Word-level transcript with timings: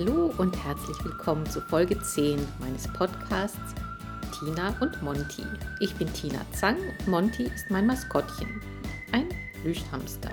Hallo 0.00 0.32
und 0.38 0.56
herzlich 0.64 0.96
willkommen 1.04 1.44
zu 1.44 1.60
Folge 1.60 2.00
10 2.00 2.40
meines 2.58 2.88
Podcasts 2.88 3.74
Tina 4.32 4.74
und 4.80 5.02
Monty. 5.02 5.44
Ich 5.78 5.94
bin 5.94 6.10
Tina 6.14 6.40
Zang 6.52 6.76
und 6.78 7.06
Monty 7.06 7.42
ist 7.42 7.70
mein 7.70 7.86
Maskottchen, 7.86 8.62
ein 9.12 9.28
Plüschhamster. 9.60 10.30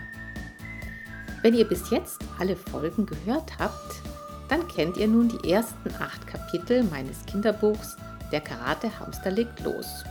Wenn 1.42 1.54
ihr 1.54 1.68
bis 1.68 1.90
jetzt 1.90 2.22
alle 2.40 2.56
Folgen 2.56 3.06
gehört 3.06 3.60
habt, 3.60 4.02
dann 4.48 4.66
kennt 4.70 4.96
ihr 4.96 5.10
nun 5.10 5.28
die 5.28 5.52
ersten 5.52 5.94
acht 6.00 6.26
Kapitel 6.26 6.84
meines 6.84 7.26
Kinderbuchs 7.26 7.98
Der 8.32 8.40
Karate 8.40 8.90
Hamster 9.02 9.32
legt 9.32 9.60
los. 9.66 10.06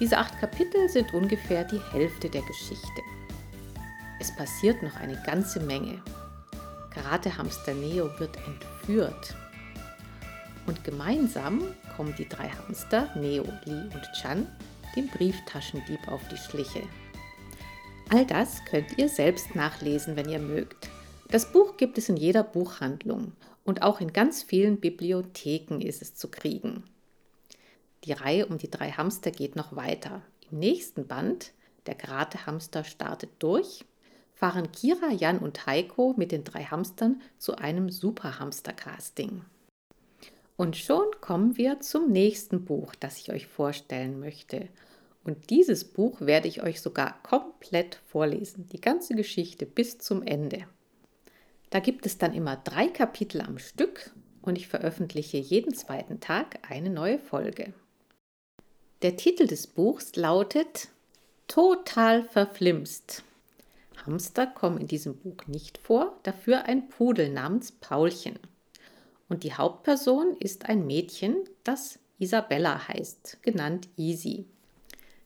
Diese 0.00 0.18
acht 0.18 0.38
Kapitel 0.38 0.86
sind 0.90 1.14
ungefähr 1.14 1.64
die 1.64 1.80
Hälfte 1.92 2.28
der 2.28 2.42
Geschichte. 2.42 3.00
Es 4.20 4.36
passiert 4.36 4.82
noch 4.82 4.96
eine 4.96 5.18
ganze 5.24 5.60
Menge 5.60 6.02
Karatehamster 7.06 7.72
Neo 7.72 8.10
wird 8.18 8.36
entführt. 8.48 9.36
Und 10.66 10.82
gemeinsam 10.82 11.62
kommen 11.96 12.12
die 12.18 12.28
drei 12.28 12.48
Hamster, 12.48 13.08
Neo, 13.14 13.44
Lee 13.64 13.82
und 13.94 14.02
Chan, 14.20 14.44
dem 14.96 15.06
Brieftaschendieb 15.06 16.00
auf 16.08 16.20
die 16.26 16.36
Schliche. 16.36 16.82
All 18.08 18.26
das 18.26 18.64
könnt 18.64 18.98
ihr 18.98 19.08
selbst 19.08 19.54
nachlesen, 19.54 20.16
wenn 20.16 20.28
ihr 20.28 20.40
mögt. 20.40 20.88
Das 21.28 21.52
Buch 21.52 21.76
gibt 21.76 21.96
es 21.96 22.08
in 22.08 22.16
jeder 22.16 22.42
Buchhandlung 22.42 23.34
und 23.62 23.82
auch 23.82 24.00
in 24.00 24.12
ganz 24.12 24.42
vielen 24.42 24.80
Bibliotheken 24.80 25.78
ist 25.78 26.02
es 26.02 26.16
zu 26.16 26.28
kriegen. 26.28 26.82
Die 28.02 28.14
Reihe 28.14 28.46
um 28.46 28.58
die 28.58 28.70
drei 28.70 28.90
Hamster 28.90 29.30
geht 29.30 29.54
noch 29.54 29.76
weiter. 29.76 30.22
Im 30.50 30.58
nächsten 30.58 31.06
Band, 31.06 31.52
der 31.86 31.94
Karatehamster 31.94 32.82
startet 32.82 33.30
durch, 33.38 33.84
fahren 34.36 34.70
Kira, 34.70 35.10
Jan 35.10 35.38
und 35.38 35.66
Heiko 35.66 36.14
mit 36.16 36.30
den 36.30 36.44
drei 36.44 36.64
Hamstern 36.64 37.22
zu 37.38 37.56
einem 37.56 37.90
Superhamster-Casting. 37.90 39.42
Und 40.56 40.76
schon 40.76 41.06
kommen 41.20 41.56
wir 41.56 41.80
zum 41.80 42.12
nächsten 42.12 42.64
Buch, 42.64 42.94
das 42.94 43.18
ich 43.18 43.32
euch 43.32 43.46
vorstellen 43.46 44.20
möchte. 44.20 44.68
Und 45.24 45.50
dieses 45.50 45.84
Buch 45.84 46.20
werde 46.20 46.48
ich 46.48 46.62
euch 46.62 46.80
sogar 46.80 47.20
komplett 47.22 47.96
vorlesen, 48.06 48.68
die 48.68 48.80
ganze 48.80 49.14
Geschichte 49.14 49.66
bis 49.66 49.98
zum 49.98 50.22
Ende. 50.22 50.66
Da 51.70 51.80
gibt 51.80 52.06
es 52.06 52.18
dann 52.18 52.32
immer 52.32 52.56
drei 52.56 52.88
Kapitel 52.88 53.40
am 53.40 53.58
Stück 53.58 54.12
und 54.42 54.56
ich 54.56 54.68
veröffentliche 54.68 55.38
jeden 55.38 55.74
zweiten 55.74 56.20
Tag 56.20 56.58
eine 56.70 56.90
neue 56.90 57.18
Folge. 57.18 57.72
Der 59.02 59.16
Titel 59.16 59.46
des 59.46 59.66
Buchs 59.66 60.14
lautet 60.14 60.88
Total 61.48 62.22
verflimst. 62.22 63.24
Hamster 64.06 64.46
kommen 64.46 64.78
in 64.78 64.86
diesem 64.86 65.16
Buch 65.16 65.46
nicht 65.46 65.78
vor, 65.78 66.18
dafür 66.22 66.64
ein 66.64 66.88
Pudel 66.88 67.30
namens 67.30 67.72
Paulchen. 67.72 68.38
Und 69.28 69.42
die 69.42 69.54
Hauptperson 69.54 70.36
ist 70.38 70.68
ein 70.68 70.86
Mädchen, 70.86 71.36
das 71.64 71.98
Isabella 72.18 72.88
heißt, 72.88 73.42
genannt 73.42 73.88
Easy. 73.96 74.46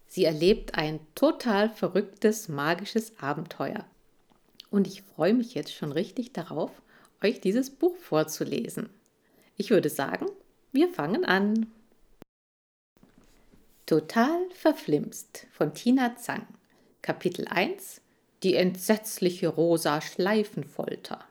Sie 0.06 0.24
erlebt 0.24 0.74
ein 0.74 0.98
total 1.14 1.70
verrücktes, 1.70 2.48
magisches 2.48 3.18
Abenteuer. 3.20 3.84
Und 4.70 4.86
ich 4.86 5.02
freue 5.02 5.34
mich 5.34 5.54
jetzt 5.54 5.74
schon 5.74 5.92
richtig 5.92 6.32
darauf, 6.32 6.82
euch 7.22 7.40
dieses 7.40 7.70
Buch 7.70 7.96
vorzulesen. 7.96 8.88
Ich 9.56 9.70
würde 9.70 9.90
sagen, 9.90 10.26
wir 10.72 10.88
fangen 10.88 11.24
an. 11.24 11.66
Total 13.86 14.48
verflimst 14.54 15.46
von 15.52 15.74
Tina 15.74 16.16
Zang. 16.16 16.46
Kapitel 17.02 17.46
1 17.48 18.00
die 18.42 18.54
entsetzliche 18.54 19.48
rosa 19.48 20.00
Schleifenfolter. 20.00 21.24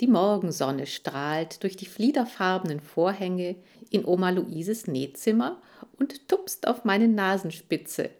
Die 0.00 0.06
Morgensonne 0.06 0.86
strahlt 0.86 1.62
durch 1.62 1.76
die 1.76 1.86
fliederfarbenen 1.86 2.80
Vorhänge 2.80 3.56
in 3.90 4.04
Oma 4.04 4.30
Luises 4.30 4.86
Nähzimmer 4.86 5.60
und 5.98 6.28
tupst 6.28 6.66
auf 6.66 6.84
meine 6.84 7.08
Nasenspitze. 7.08 8.10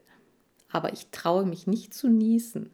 Aber 0.70 0.92
ich 0.92 1.08
traue 1.10 1.44
mich 1.44 1.66
nicht 1.66 1.92
zu 1.92 2.08
niesen. 2.08 2.72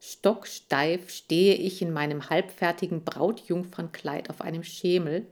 Stocksteif 0.00 1.10
stehe 1.10 1.54
ich 1.54 1.82
in 1.82 1.92
meinem 1.92 2.30
halbfertigen 2.30 3.02
Brautjungfernkleid 3.02 4.30
auf 4.30 4.40
einem 4.40 4.62
Schemel, 4.62 5.26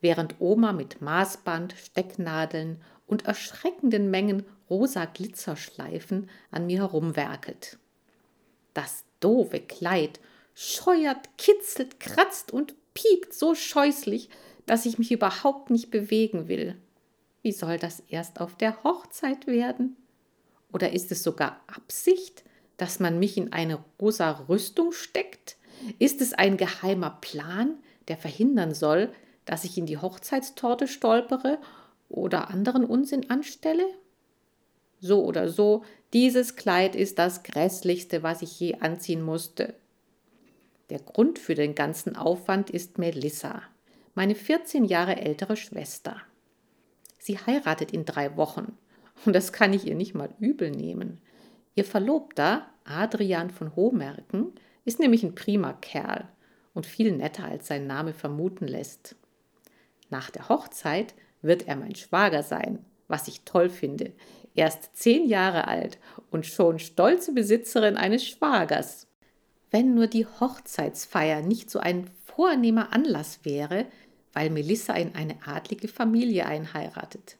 während 0.00 0.36
Oma 0.38 0.72
mit 0.72 1.00
Maßband, 1.00 1.74
Stecknadeln 1.76 2.80
und 3.06 3.26
erschreckenden 3.26 4.10
Mengen 4.10 4.44
rosa 4.70 5.06
Glitzerschleifen 5.06 6.30
an 6.50 6.66
mir 6.66 6.78
herumwerkelt. 6.78 7.78
Das 8.74 9.04
doofe 9.20 9.60
Kleid 9.60 10.20
scheuert, 10.54 11.36
kitzelt, 11.38 12.00
kratzt 12.00 12.52
und 12.52 12.74
piekt 12.94 13.32
so 13.34 13.54
scheußlich, 13.54 14.28
dass 14.66 14.86
ich 14.86 14.98
mich 14.98 15.10
überhaupt 15.10 15.70
nicht 15.70 15.90
bewegen 15.90 16.48
will. 16.48 16.76
Wie 17.42 17.52
soll 17.52 17.78
das 17.78 18.02
erst 18.08 18.40
auf 18.40 18.56
der 18.56 18.84
Hochzeit 18.84 19.46
werden? 19.46 19.96
Oder 20.72 20.92
ist 20.92 21.10
es 21.10 21.22
sogar 21.22 21.60
Absicht, 21.66 22.44
dass 22.76 23.00
man 23.00 23.18
mich 23.18 23.36
in 23.36 23.52
eine 23.52 23.84
rosa 24.00 24.30
Rüstung 24.48 24.92
steckt? 24.92 25.56
Ist 25.98 26.20
es 26.20 26.32
ein 26.32 26.56
geheimer 26.56 27.18
Plan, 27.20 27.78
der 28.08 28.16
verhindern 28.16 28.74
soll, 28.74 29.12
dass 29.44 29.64
ich 29.64 29.76
in 29.76 29.86
die 29.86 29.98
Hochzeitstorte 29.98 30.86
stolpere 30.86 31.58
oder 32.08 32.50
anderen 32.50 32.84
Unsinn 32.84 33.28
anstelle? 33.30 33.86
So 35.00 35.24
oder 35.24 35.48
so, 35.48 35.84
dieses 36.12 36.56
Kleid 36.56 36.94
ist 36.94 37.18
das 37.18 37.42
grässlichste, 37.42 38.22
was 38.22 38.42
ich 38.42 38.60
je 38.60 38.74
anziehen 38.80 39.22
musste. 39.22 39.74
Der 40.90 40.98
Grund 40.98 41.38
für 41.38 41.54
den 41.54 41.74
ganzen 41.74 42.16
Aufwand 42.16 42.68
ist 42.68 42.98
Melissa, 42.98 43.62
meine 44.14 44.34
14 44.34 44.84
Jahre 44.84 45.16
ältere 45.16 45.56
Schwester. 45.56 46.20
Sie 47.18 47.38
heiratet 47.38 47.92
in 47.92 48.04
drei 48.04 48.36
Wochen 48.36 48.76
und 49.24 49.32
das 49.32 49.54
kann 49.54 49.72
ich 49.72 49.86
ihr 49.86 49.94
nicht 49.94 50.14
mal 50.14 50.28
übel 50.38 50.70
nehmen. 50.70 51.18
Ihr 51.74 51.84
Verlobter, 51.84 52.66
Adrian 52.84 53.48
von 53.48 53.74
Hohmerken, 53.74 54.52
ist 54.84 55.00
nämlich 55.00 55.22
ein 55.22 55.34
prima 55.34 55.72
Kerl 55.72 56.28
und 56.74 56.84
viel 56.84 57.12
netter, 57.12 57.44
als 57.44 57.68
sein 57.68 57.86
Name 57.86 58.12
vermuten 58.12 58.66
lässt. 58.66 59.16
Nach 60.10 60.28
der 60.28 60.50
Hochzeit 60.50 61.14
wird 61.40 61.68
er 61.68 61.76
mein 61.76 61.94
Schwager 61.94 62.42
sein, 62.42 62.84
was 63.08 63.28
ich 63.28 63.42
toll 63.42 63.70
finde 63.70 64.12
erst 64.54 64.96
zehn 64.96 65.26
Jahre 65.26 65.68
alt 65.68 65.98
und 66.30 66.46
schon 66.46 66.78
stolze 66.78 67.32
Besitzerin 67.32 67.96
eines 67.96 68.26
Schwagers. 68.26 69.06
Wenn 69.70 69.94
nur 69.94 70.06
die 70.06 70.26
Hochzeitsfeier 70.26 71.40
nicht 71.42 71.70
so 71.70 71.78
ein 71.78 72.10
vornehmer 72.24 72.92
Anlass 72.92 73.40
wäre, 73.44 73.86
weil 74.32 74.50
Melissa 74.50 74.94
in 74.94 75.14
eine 75.14 75.36
adlige 75.46 75.88
Familie 75.88 76.46
einheiratet. 76.46 77.36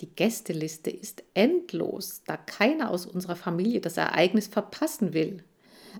Die 0.00 0.14
Gästeliste 0.14 0.90
ist 0.90 1.24
endlos, 1.34 2.22
da 2.26 2.36
keiner 2.36 2.90
aus 2.90 3.06
unserer 3.06 3.36
Familie 3.36 3.80
das 3.80 3.96
Ereignis 3.96 4.46
verpassen 4.46 5.14
will. 5.14 5.42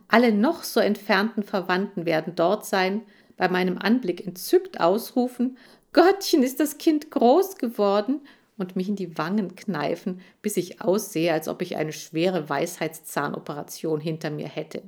Alle 0.09 0.33
noch 0.33 0.65
so 0.65 0.81
entfernten 0.81 1.43
Verwandten 1.43 2.05
werden 2.05 2.35
dort 2.37 2.67
sein, 2.67 3.03
bei 3.37 3.49
meinem 3.49 3.79
Anblick 3.79 4.27
entzückt 4.27 4.81
ausrufen 4.81 5.57
Gottchen, 5.93 6.43
ist 6.43 6.61
das 6.61 6.77
Kind 6.77 7.11
groß 7.11 7.57
geworden 7.57 8.21
und 8.59 8.77
mich 8.77 8.89
in 8.89 8.97
die 8.97 9.19
Wangen 9.19 9.55
kneifen, 9.57 10.21
bis 10.43 10.57
ich 10.57 10.81
aussehe, 10.81 11.33
als 11.33 11.49
ob 11.49 11.63
ich 11.63 11.77
eine 11.77 11.93
schwere 11.93 12.49
Weisheitszahnoperation 12.49 14.01
hinter 14.01 14.31
mir 14.31 14.49
hätte. 14.49 14.83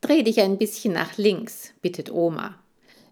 Dreh 0.00 0.22
dich 0.22 0.40
ein 0.40 0.58
bisschen 0.58 0.94
nach 0.94 1.16
links, 1.16 1.74
bittet 1.82 2.12
Oma. 2.12 2.58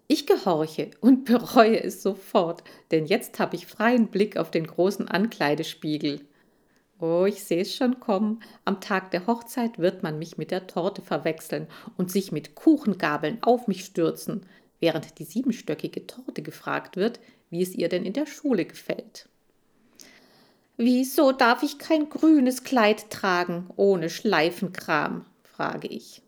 Ich 0.07 0.25
gehorche 0.25 0.91
und 1.01 1.25
bereue 1.25 1.83
es 1.83 2.01
sofort, 2.01 2.63
denn 2.91 3.05
jetzt 3.05 3.39
habe 3.39 3.55
ich 3.57 3.67
freien 3.67 4.07
Blick 4.07 4.37
auf 4.37 4.51
den 4.51 4.65
großen 4.65 5.07
Ankleidespiegel. 5.07 6.21
Oh, 6.99 7.25
ich 7.25 7.43
sehe 7.43 7.61
es 7.61 7.75
schon 7.75 7.99
kommen. 7.99 8.41
Am 8.65 8.79
Tag 8.79 9.11
der 9.11 9.27
Hochzeit 9.27 9.77
wird 9.77 10.01
man 10.01 10.17
mich 10.17 10.37
mit 10.37 10.49
der 10.49 10.65
Torte 10.65 11.01
verwechseln 11.01 11.67
und 11.97 12.09
sich 12.09 12.31
mit 12.31 12.55
Kuchengabeln 12.55 13.43
auf 13.43 13.67
mich 13.67 13.83
stürzen, 13.85 14.45
während 14.79 15.19
die 15.19 15.25
siebenstöckige 15.25 16.07
Torte 16.07 16.41
gefragt 16.41 16.95
wird, 16.95 17.19
wie 17.49 17.61
es 17.61 17.75
ihr 17.75 17.89
denn 17.89 18.05
in 18.05 18.13
der 18.13 18.25
Schule 18.25 18.65
gefällt. 18.65 19.27
Wieso 20.77 21.31
darf 21.31 21.63
ich 21.63 21.79
kein 21.79 22.07
grünes 22.07 22.63
Kleid 22.63 23.09
tragen, 23.09 23.67
ohne 23.75 24.11
Schleifenkram? 24.11 25.25
frage 25.43 25.87
ich. 25.87 26.21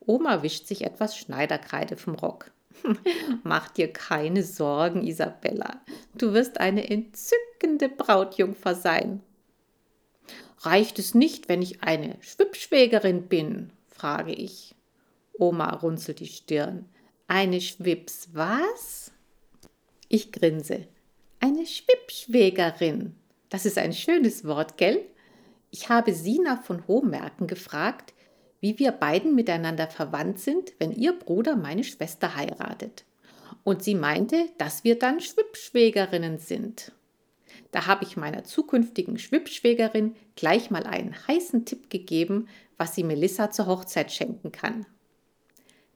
Oma 0.00 0.42
wischt 0.42 0.66
sich 0.66 0.82
etwas 0.82 1.18
Schneiderkreide 1.18 1.98
vom 1.98 2.14
Rock. 2.14 2.50
Mach 3.42 3.68
dir 3.68 3.92
keine 3.92 4.42
Sorgen, 4.42 5.06
Isabella. 5.06 5.82
Du 6.14 6.32
wirst 6.32 6.60
eine 6.60 6.88
entzückende 6.88 7.90
Brautjungfer 7.90 8.74
sein. 8.74 9.22
Reicht 10.60 10.98
es 10.98 11.14
nicht, 11.14 11.50
wenn 11.50 11.60
ich 11.60 11.82
eine 11.82 12.16
Schwippschwägerin 12.20 13.28
bin? 13.28 13.70
frage 13.86 14.32
ich. 14.32 14.74
Oma 15.38 15.74
runzelt 15.74 16.20
die 16.20 16.26
Stirn. 16.26 16.86
Eine 17.28 17.60
Schwips 17.60 18.30
was? 18.32 19.12
Ich 20.08 20.32
grinse. 20.32 20.86
Eine 21.40 21.66
Schwippschwägerin. 21.66 23.16
Das 23.52 23.66
ist 23.66 23.76
ein 23.76 23.92
schönes 23.92 24.46
Wort, 24.46 24.78
gell? 24.78 25.04
Ich 25.70 25.90
habe 25.90 26.14
Sina 26.14 26.56
von 26.56 26.86
Hohmerken 26.88 27.46
gefragt, 27.46 28.14
wie 28.60 28.78
wir 28.78 28.92
beiden 28.92 29.34
miteinander 29.34 29.88
verwandt 29.88 30.38
sind, 30.38 30.72
wenn 30.78 30.90
ihr 30.90 31.12
Bruder 31.12 31.54
meine 31.54 31.84
Schwester 31.84 32.34
heiratet. 32.34 33.04
Und 33.62 33.84
sie 33.84 33.94
meinte, 33.94 34.48
dass 34.56 34.84
wir 34.84 34.98
dann 34.98 35.20
Schwippschwägerinnen 35.20 36.38
sind. 36.38 36.92
Da 37.72 37.86
habe 37.86 38.04
ich 38.04 38.16
meiner 38.16 38.42
zukünftigen 38.44 39.18
Schwippschwägerin 39.18 40.16
gleich 40.34 40.70
mal 40.70 40.84
einen 40.84 41.14
heißen 41.28 41.66
Tipp 41.66 41.90
gegeben, 41.90 42.48
was 42.78 42.94
sie 42.94 43.04
Melissa 43.04 43.50
zur 43.50 43.66
Hochzeit 43.66 44.10
schenken 44.10 44.50
kann. 44.50 44.86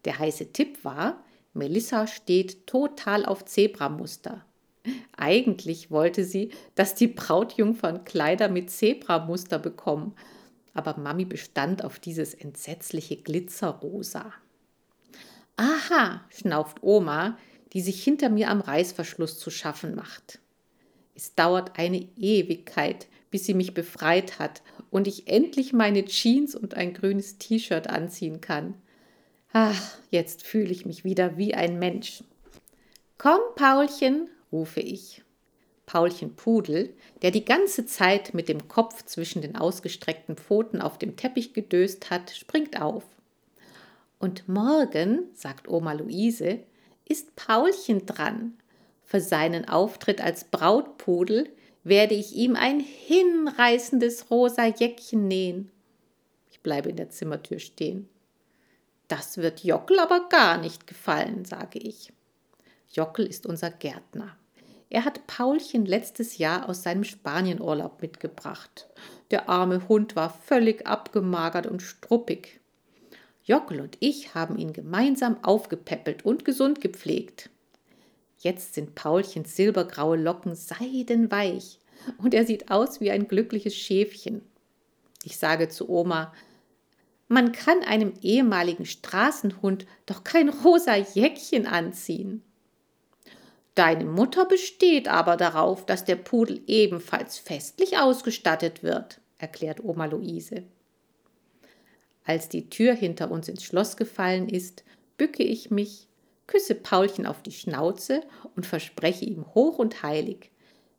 Der 0.05 0.19
heiße 0.19 0.53
Tipp 0.53 0.85
war, 0.85 1.25
Melissa 1.55 2.07
steht 2.07 2.67
total 2.67 3.25
auf 3.25 3.47
Zebramuster. 3.47 4.46
Eigentlich 5.17 5.91
wollte 5.91 6.25
sie, 6.25 6.51
dass 6.75 6.95
die 6.95 7.09
Brautjungfern 7.09 8.05
Kleider 8.05 8.49
mit 8.49 8.71
Zebramuster 8.71 9.59
bekommen, 9.59 10.15
aber 10.75 10.99
Mami 10.99 11.25
bestand 11.25 11.85
auf 11.85 11.99
dieses 11.99 12.35
entsetzliche 12.35 13.17
Glitzerrosa. 13.17 14.33
Aha, 15.57 16.23
schnauft 16.29 16.83
Oma, 16.83 17.39
die 17.73 17.81
sich 17.81 18.03
hinter 18.03 18.29
mir 18.29 18.51
am 18.51 18.61
Reißverschluss 18.61 19.39
zu 19.39 19.51
schaffen 19.51 19.95
macht. 19.95 20.39
Es 21.15 21.35
dauert 21.35 21.79
eine 21.79 22.07
Ewigkeit, 22.17 23.07
bis 23.31 23.47
sie 23.47 23.55
mich 23.55 23.75
befreit 23.75 24.39
hat 24.39 24.63
und 24.91 25.09
ich 25.09 25.29
endlich 25.29 25.73
meine 25.73 26.05
Jeans 26.05 26.55
und 26.55 26.75
ein 26.75 26.93
grünes 26.93 27.39
T-Shirt 27.39 27.89
anziehen 27.89 28.41
kann. 28.41 28.75
Ach, 29.53 29.99
jetzt 30.11 30.43
fühle 30.43 30.71
ich 30.71 30.85
mich 30.85 31.05
wieder 31.05 31.39
wie 31.39 31.55
ein 31.55 31.79
Mensch. 31.79 32.23
Komm, 33.17 33.41
Paulchen, 33.55 34.29
rufe 34.57 34.81
ich. 34.81 35.23
Paulchen 35.85 36.35
Pudel, 36.35 36.95
der 37.21 37.31
die 37.31 37.45
ganze 37.45 37.85
Zeit 37.85 38.33
mit 38.33 38.49
dem 38.49 38.69
Kopf 38.69 39.05
zwischen 39.05 39.43
den 39.43 39.55
ausgestreckten 39.55 40.37
Pfoten 40.37 40.81
auf 40.81 40.99
dem 40.99 41.17
Teppich 41.17 41.53
gedöst 41.53 42.11
hat, 42.11 42.31
springt 42.31 42.81
auf. 42.81 43.05
Und 44.19 44.49
morgen, 44.49 45.25
sagt 45.35 45.69
Oma 45.69 45.93
Luise, 45.93 46.61
ist 47.05 47.37
Paulchen 47.37 48.07
dran. 48.07 48.55
Für 49.05 49.21
seinen 49.21 49.69
Auftritt 49.69 50.23
als 50.23 50.45
Brautpudel 50.45 51.51
werde 51.85 52.15
ich 52.15 52.35
ihm 52.35 52.57
ein 52.57 52.81
hinreißendes 52.81 54.31
rosa 54.31 54.67
Jäckchen 54.67 55.29
nähen. 55.29 55.71
Ich 56.51 56.63
bleibe 56.63 56.89
in 56.89 56.97
der 56.97 57.11
Zimmertür 57.11 57.59
stehen. 57.59 58.09
Das 59.07 59.37
wird 59.37 59.63
Jockel 59.63 60.01
aber 60.01 60.29
gar 60.31 60.57
nicht 60.57 60.87
gefallen, 60.87 61.45
sage 61.45 61.79
ich. 61.79 62.13
Jockel 62.91 63.27
ist 63.27 63.47
unser 63.47 63.71
Gärtner. 63.71 64.37
Er 64.89 65.05
hat 65.05 65.27
Paulchen 65.27 65.85
letztes 65.85 66.39
Jahr 66.39 66.69
aus 66.69 66.83
seinem 66.83 67.05
Spanienurlaub 67.05 68.01
mitgebracht. 68.01 68.89
Der 69.31 69.49
arme 69.49 69.89
Hund 69.89 70.15
war 70.15 70.31
völlig 70.31 70.87
abgemagert 70.87 71.67
und 71.67 71.83
struppig. 71.83 72.61
Jockel 73.43 73.81
und 73.81 73.97
ich 74.01 74.35
haben 74.35 74.59
ihn 74.59 74.73
gemeinsam 74.73 75.43
aufgepäppelt 75.43 76.25
und 76.25 76.45
gesund 76.45 76.81
gepflegt. 76.81 77.51
Jetzt 78.39 78.75
sind 78.75 78.95
Paulchens 78.95 79.57
silbergraue 79.57 80.17
Locken 80.17 80.55
seidenweich 80.55 81.79
und 82.19 82.35
er 82.35 82.45
sieht 82.45 82.71
aus 82.71 83.01
wie 83.01 83.11
ein 83.11 83.29
glückliches 83.29 83.75
Schäfchen. 83.75 84.43
Ich 85.25 85.39
sage 85.39 85.69
zu 85.69 85.89
Oma, 85.89 86.33
man 87.29 87.51
kann 87.51 87.83
einem 87.83 88.15
ehemaligen 88.23 88.87
Straßenhund 88.87 89.87
doch 90.07 90.23
kein 90.23 90.49
rosa 90.49 90.95
Jäckchen 90.95 91.67
anziehen. 91.67 92.43
Deine 93.77 94.07
Mutter 94.07 94.47
besteht 94.47 95.07
aber 95.07 95.37
darauf, 95.37 95.85
dass 95.85 96.07
der 96.07 96.17
Pudel 96.17 96.63
ebenfalls 96.67 97.39
festlich 97.39 97.99
ausgestattet 97.99 98.83
wird, 98.83 99.21
erklärt 99.37 99.85
Oma 99.85 100.07
Luise. 100.07 100.63
Als 102.25 102.49
die 102.49 102.71
Tür 102.71 102.95
hinter 102.95 103.31
uns 103.31 103.49
ins 103.49 103.63
Schloss 103.63 103.99
gefallen 103.99 104.49
ist, 104.49 104.83
bücke 105.19 105.43
ich 105.43 105.71
mich, 105.71 106.09
küsse 106.47 106.75
Paulchen 106.75 107.27
auf 107.27 107.43
die 107.43 107.53
Schnauze 107.53 108.23
und 108.57 108.65
verspreche 108.65 109.27
ihm 109.27 109.45
hoch 109.55 109.79
und 109.79 110.03
heilig, 110.03 110.51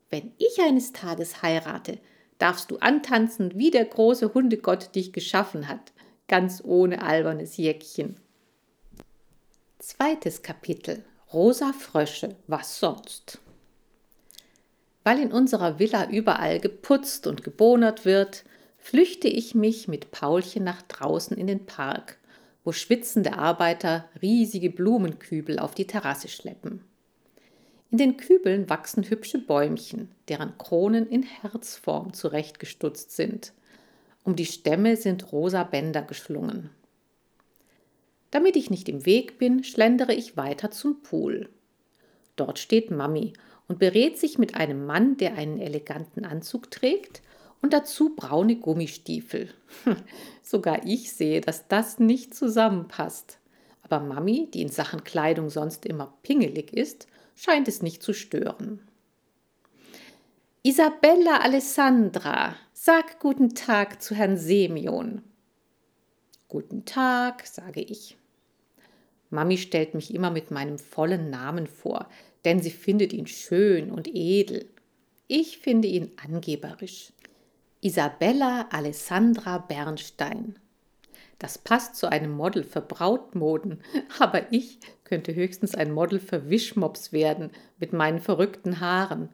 wenn 0.08 0.32
ich 0.38 0.60
eines 0.62 0.92
Tages 0.92 1.42
heirate, 1.42 1.98
darfst 2.38 2.70
du 2.70 2.76
antanzen, 2.76 3.58
wie 3.58 3.72
der 3.72 3.86
große 3.86 4.34
Hundegott 4.34 4.94
dich 4.94 5.12
geschaffen 5.12 5.66
hat, 5.66 5.92
ganz 6.28 6.62
ohne 6.64 7.02
albernes 7.02 7.56
Jäckchen. 7.56 8.20
Zweites 9.80 10.42
Kapitel 10.42 11.04
Rosa 11.30 11.74
Frösche, 11.74 12.36
was 12.46 12.80
sonst? 12.80 13.38
Weil 15.04 15.18
in 15.18 15.30
unserer 15.30 15.78
Villa 15.78 16.08
überall 16.08 16.58
geputzt 16.58 17.26
und 17.26 17.44
gebonert 17.44 18.06
wird, 18.06 18.44
flüchte 18.78 19.28
ich 19.28 19.54
mich 19.54 19.88
mit 19.88 20.10
Paulchen 20.10 20.64
nach 20.64 20.80
draußen 20.80 21.36
in 21.36 21.46
den 21.46 21.66
Park, 21.66 22.16
wo 22.64 22.72
schwitzende 22.72 23.34
Arbeiter 23.34 24.08
riesige 24.22 24.70
Blumenkübel 24.70 25.58
auf 25.58 25.74
die 25.74 25.86
Terrasse 25.86 26.28
schleppen. 26.28 26.82
In 27.90 27.98
den 27.98 28.16
Kübeln 28.16 28.70
wachsen 28.70 29.02
hübsche 29.04 29.38
Bäumchen, 29.38 30.10
deren 30.28 30.56
Kronen 30.56 31.06
in 31.06 31.24
Herzform 31.24 32.14
zurechtgestutzt 32.14 33.14
sind. 33.14 33.52
Um 34.24 34.34
die 34.34 34.46
Stämme 34.46 34.96
sind 34.96 35.30
rosa 35.30 35.64
Bänder 35.64 36.00
geschlungen. 36.00 36.70
Damit 38.30 38.56
ich 38.56 38.70
nicht 38.70 38.88
im 38.88 39.06
Weg 39.06 39.38
bin, 39.38 39.64
schlendere 39.64 40.14
ich 40.14 40.36
weiter 40.36 40.70
zum 40.70 41.02
Pool. 41.02 41.48
Dort 42.36 42.58
steht 42.58 42.90
Mami 42.90 43.32
und 43.68 43.78
berät 43.78 44.18
sich 44.18 44.38
mit 44.38 44.54
einem 44.54 44.86
Mann, 44.86 45.16
der 45.16 45.34
einen 45.34 45.58
eleganten 45.60 46.24
Anzug 46.24 46.70
trägt 46.70 47.22
und 47.62 47.72
dazu 47.72 48.14
braune 48.14 48.56
Gummistiefel. 48.56 49.48
Sogar 50.42 50.86
ich 50.86 51.12
sehe, 51.12 51.40
dass 51.40 51.68
das 51.68 51.98
nicht 51.98 52.34
zusammenpasst. 52.34 53.38
Aber 53.82 54.00
Mami, 54.00 54.48
die 54.52 54.62
in 54.62 54.68
Sachen 54.68 55.04
Kleidung 55.04 55.50
sonst 55.50 55.86
immer 55.86 56.14
pingelig 56.22 56.72
ist, 56.72 57.06
scheint 57.34 57.68
es 57.68 57.82
nicht 57.82 58.02
zu 58.02 58.12
stören. 58.12 58.80
Isabella 60.62 61.38
Alessandra, 61.38 62.54
sag 62.72 63.20
guten 63.20 63.54
Tag 63.54 64.02
zu 64.02 64.14
Herrn 64.14 64.36
Semyon. 64.36 65.22
Guten 66.50 66.86
Tag, 66.86 67.46
sage 67.46 67.82
ich. 67.82 68.16
Mami 69.28 69.58
stellt 69.58 69.92
mich 69.92 70.14
immer 70.14 70.30
mit 70.30 70.50
meinem 70.50 70.78
vollen 70.78 71.28
Namen 71.28 71.66
vor, 71.66 72.08
denn 72.46 72.62
sie 72.62 72.70
findet 72.70 73.12
ihn 73.12 73.26
schön 73.26 73.90
und 73.90 74.08
edel. 74.08 74.64
Ich 75.26 75.58
finde 75.58 75.88
ihn 75.88 76.10
angeberisch. 76.16 77.12
Isabella 77.82 78.66
Alessandra 78.70 79.58
Bernstein. 79.58 80.56
Das 81.38 81.58
passt 81.58 81.96
zu 81.96 82.10
einem 82.10 82.30
Model 82.30 82.64
für 82.64 82.80
Brautmoden, 82.80 83.82
aber 84.18 84.50
ich 84.50 84.78
könnte 85.04 85.34
höchstens 85.34 85.74
ein 85.74 85.92
Model 85.92 86.18
für 86.18 86.48
Wischmops 86.48 87.12
werden 87.12 87.50
mit 87.78 87.92
meinen 87.92 88.20
verrückten 88.20 88.80
Haaren. 88.80 89.28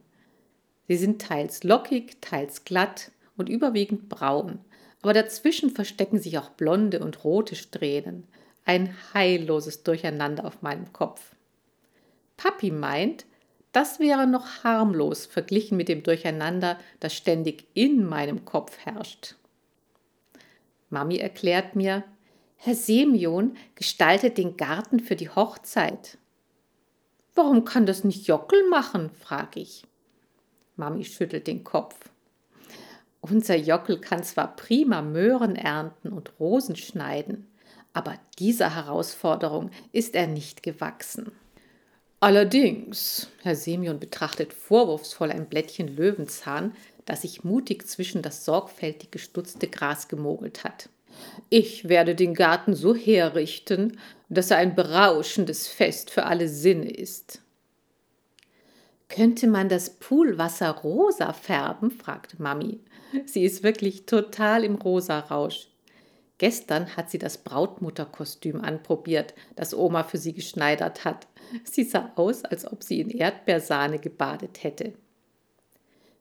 Sie 0.89 0.97
sind 0.97 1.21
teils 1.21 1.63
lockig, 1.63 2.17
teils 2.19 2.65
glatt 2.65 3.11
und 3.37 3.47
überwiegend 3.47 4.09
braun, 4.09 4.59
aber 5.01 5.13
dazwischen 5.13 5.69
verstecken 5.69 6.19
sich 6.19 6.37
auch 6.37 6.49
blonde 6.49 6.99
und 6.99 7.23
rote 7.23 7.55
Strähnen 7.55 8.27
ein 8.65 8.95
heilloses 9.13 9.83
Durcheinander 9.83 10.45
auf 10.45 10.61
meinem 10.61 10.91
Kopf. 10.91 11.35
Papi 12.35 12.71
meint, 12.71 13.25
das 13.71 13.99
wäre 13.99 14.25
noch 14.25 14.63
harmlos 14.63 15.25
verglichen 15.25 15.77
mit 15.77 15.87
dem 15.87 16.01
Durcheinander, 16.01 16.79
das 16.99 17.13
ständig 17.13 17.67
in 17.73 18.05
meinem 18.05 18.45
Kopf 18.45 18.77
herrscht. 18.79 19.35
Mami 20.89 21.17
erklärt 21.17 21.75
mir, 21.75 22.03
Herr 22.57 22.75
Semyon 22.75 23.57
gestaltet 23.75 24.37
den 24.37 24.57
Garten 24.57 24.99
für 24.99 25.15
die 25.15 25.29
Hochzeit. 25.29 26.17
Warum 27.35 27.65
kann 27.65 27.85
das 27.85 28.03
nicht 28.03 28.27
Jockel 28.27 28.67
machen? 28.69 29.09
frage 29.11 29.59
ich. 29.59 29.83
Mami 30.77 31.03
schüttelt 31.03 31.47
den 31.47 31.63
Kopf. 31.63 32.09
Unser 33.27 33.55
Jockel 33.55 33.99
kann 33.99 34.23
zwar 34.23 34.55
prima 34.55 35.01
Möhren 35.01 35.55
ernten 35.55 36.09
und 36.09 36.39
Rosen 36.39 36.75
schneiden, 36.75 37.47
aber 37.91 38.19
dieser 38.37 38.75
Herausforderung 38.75 39.71
ist 39.91 40.13
er 40.13 40.27
nicht 40.27 40.61
gewachsen. 40.61 41.31
Allerdings, 42.19 43.29
Herr 43.41 43.55
Semyon 43.55 43.99
betrachtet 43.99 44.53
vorwurfsvoll 44.53 45.31
ein 45.31 45.49
Blättchen 45.49 45.87
Löwenzahn, 45.87 46.75
das 47.05 47.23
sich 47.23 47.43
mutig 47.43 47.87
zwischen 47.87 48.21
das 48.21 48.45
sorgfältig 48.45 49.09
gestutzte 49.09 49.67
Gras 49.69 50.07
gemogelt 50.07 50.63
hat. 50.63 50.89
Ich 51.49 51.89
werde 51.89 52.13
den 52.13 52.35
Garten 52.35 52.75
so 52.75 52.93
herrichten, 52.93 53.97
dass 54.29 54.51
er 54.51 54.57
ein 54.57 54.75
berauschendes 54.75 55.67
Fest 55.67 56.11
für 56.11 56.25
alle 56.25 56.47
Sinne 56.47 56.91
ist. 56.91 57.41
Könnte 59.09 59.47
man 59.47 59.67
das 59.67 59.89
Poolwasser 59.89 60.69
rosa 60.69 61.33
färben? 61.33 61.89
fragte 61.89 62.39
Mami. 62.39 62.81
Sie 63.25 63.43
ist 63.43 63.63
wirklich 63.63 64.05
total 64.05 64.63
im 64.63 64.75
Rosarausch. 64.75 65.67
Gestern 66.37 66.97
hat 66.97 67.09
sie 67.09 67.17
das 67.17 67.37
Brautmutterkostüm 67.37 68.61
anprobiert, 68.61 69.33
das 69.55 69.73
Oma 69.73 70.03
für 70.03 70.17
sie 70.17 70.33
geschneidert 70.33 71.05
hat. 71.05 71.27
Sie 71.63 71.83
sah 71.83 72.11
aus, 72.15 72.43
als 72.43 72.69
ob 72.69 72.83
sie 72.83 72.99
in 72.99 73.09
Erdbeersahne 73.09 73.99
gebadet 73.99 74.63
hätte. 74.63 74.93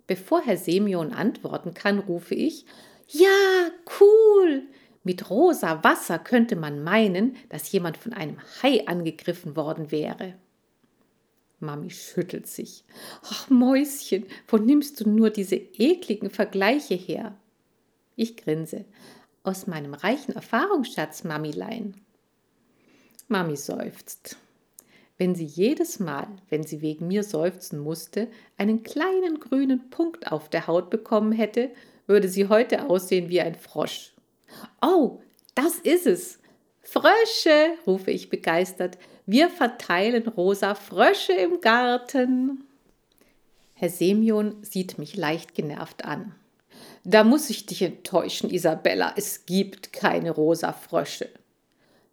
Bevor 0.06 0.42
Herr 0.42 0.56
Semyon 0.56 1.12
antworten 1.12 1.74
kann, 1.74 1.98
rufe 1.98 2.34
ich: 2.34 2.66
Ja, 3.08 3.70
cool! 4.00 4.62
Mit 5.02 5.28
rosa 5.30 5.82
Wasser 5.82 6.18
könnte 6.18 6.56
man 6.56 6.82
meinen, 6.82 7.36
dass 7.48 7.70
jemand 7.72 7.96
von 7.96 8.12
einem 8.12 8.38
Hai 8.62 8.86
angegriffen 8.86 9.56
worden 9.56 9.90
wäre. 9.90 10.34
Mami 11.64 11.90
schüttelt 11.90 12.46
sich. 12.46 12.84
Ach, 13.22 13.50
Mäuschen, 13.50 14.26
wo 14.48 14.56
nimmst 14.56 15.00
du 15.00 15.08
nur 15.08 15.30
diese 15.30 15.56
ekligen 15.56 16.30
Vergleiche 16.30 16.94
her? 16.94 17.36
Ich 18.16 18.36
grinse. 18.36 18.84
Aus 19.42 19.66
meinem 19.66 19.94
reichen 19.94 20.32
Erfahrungsschatz, 20.34 21.24
Mamilein. 21.24 21.94
Mami 23.28 23.56
seufzt. 23.56 24.36
Wenn 25.16 25.34
sie 25.34 25.44
jedes 25.44 26.00
Mal, 26.00 26.26
wenn 26.50 26.64
sie 26.64 26.80
wegen 26.82 27.06
mir 27.06 27.22
seufzen 27.22 27.78
musste, 27.78 28.28
einen 28.56 28.82
kleinen 28.82 29.38
grünen 29.38 29.90
Punkt 29.90 30.32
auf 30.32 30.48
der 30.48 30.66
Haut 30.66 30.90
bekommen 30.90 31.32
hätte, 31.32 31.70
würde 32.06 32.28
sie 32.28 32.48
heute 32.48 32.88
aussehen 32.88 33.28
wie 33.28 33.40
ein 33.40 33.54
Frosch. 33.54 34.12
Oh, 34.82 35.20
das 35.54 35.76
ist 35.76 36.06
es. 36.06 36.38
Frösche, 36.82 37.78
rufe 37.86 38.10
ich 38.10 38.28
begeistert. 38.28 38.98
Wir 39.26 39.48
verteilen 39.48 40.28
rosa 40.28 40.74
Frösche 40.74 41.32
im 41.32 41.62
Garten. 41.62 42.64
Herr 43.72 43.88
Semyon 43.88 44.62
sieht 44.62 44.98
mich 44.98 45.16
leicht 45.16 45.54
genervt 45.54 46.04
an. 46.04 46.34
Da 47.04 47.24
muss 47.24 47.48
ich 47.48 47.64
dich 47.64 47.80
enttäuschen, 47.80 48.50
Isabella. 48.50 49.14
Es 49.16 49.46
gibt 49.46 49.94
keine 49.94 50.30
rosa 50.30 50.74
Frösche. 50.74 51.30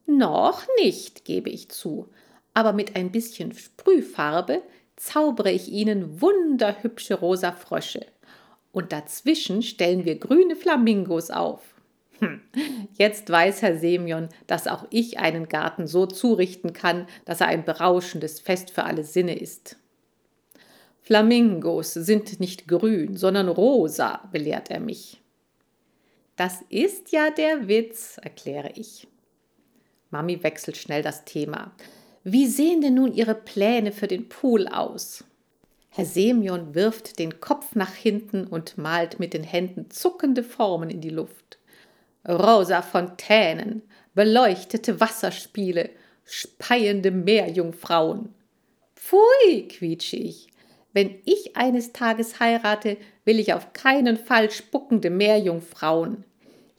Noch 0.05 0.63
nicht, 0.81 1.25
gebe 1.25 1.49
ich 1.49 1.69
zu. 1.69 2.07
Aber 2.53 2.71
mit 2.71 2.95
ein 2.95 3.11
bisschen 3.11 3.53
Sprühfarbe 3.53 4.61
zaubere 4.95 5.51
ich 5.51 5.69
ihnen 5.69 6.21
wunderhübsche 6.21 7.15
rosa 7.15 7.51
Frösche. 7.51 8.05
Und 8.71 8.93
dazwischen 8.93 9.63
stellen 9.63 10.05
wir 10.05 10.17
grüne 10.17 10.55
Flamingos 10.55 11.29
auf. 11.29 11.70
Hm. 12.21 12.39
Jetzt 12.93 13.29
weiß 13.29 13.63
Herr 13.63 13.77
Semyon, 13.77 14.29
dass 14.45 14.67
auch 14.67 14.85
ich 14.91 15.17
einen 15.17 15.49
Garten 15.49 15.87
so 15.87 16.05
zurichten 16.05 16.71
kann, 16.71 17.07
dass 17.25 17.41
er 17.41 17.47
ein 17.47 17.65
berauschendes 17.65 18.39
Fest 18.39 18.69
für 18.69 18.83
alle 18.83 19.03
Sinne 19.03 19.37
ist. 19.37 19.77
Flamingos 21.01 21.93
sind 21.93 22.39
nicht 22.39 22.67
grün, 22.67 23.17
sondern 23.17 23.47
rosa, 23.49 24.29
belehrt 24.31 24.69
er 24.69 24.79
mich. 24.79 25.19
Das 26.35 26.59
ist 26.69 27.11
ja 27.11 27.31
der 27.31 27.67
Witz, 27.67 28.17
erkläre 28.21 28.71
ich. 28.75 29.07
Mami 30.11 30.43
wechselt 30.43 30.77
schnell 30.77 31.01
das 31.01 31.25
Thema. 31.25 31.71
Wie 32.23 32.45
sehen 32.45 32.81
denn 32.81 32.93
nun 32.93 33.13
Ihre 33.13 33.33
Pläne 33.33 33.91
für 33.91 34.07
den 34.07 34.29
Pool 34.29 34.67
aus? 34.67 35.23
Herr 35.89 36.05
Semyon 36.05 36.75
wirft 36.75 37.17
den 37.17 37.41
Kopf 37.41 37.75
nach 37.75 37.93
hinten 37.93 38.45
und 38.45 38.77
malt 38.77 39.19
mit 39.19 39.33
den 39.33 39.43
Händen 39.43 39.89
zuckende 39.89 40.43
Formen 40.43 40.89
in 40.89 41.01
die 41.01 41.09
Luft 41.09 41.57
rosa 42.27 42.81
Fontänen, 42.81 43.81
beleuchtete 44.13 44.99
Wasserspiele, 44.99 45.89
speiende 46.25 47.11
Meerjungfrauen. 47.11 48.33
Pfui, 48.95 49.67
quietsche 49.67 50.17
ich. 50.17 50.47
Wenn 50.93 51.15
ich 51.25 51.55
eines 51.55 51.93
Tages 51.93 52.39
heirate, 52.39 52.97
will 53.25 53.39
ich 53.39 53.53
auf 53.53 53.73
keinen 53.73 54.17
Fall 54.17 54.51
spuckende 54.51 55.09
Meerjungfrauen. 55.09 56.25